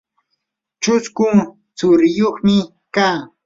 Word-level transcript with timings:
chusku 0.81 1.27
tsuriyuqmi 1.77 2.55
kaa. 2.95 3.17